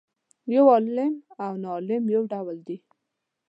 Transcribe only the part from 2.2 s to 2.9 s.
ډول دي.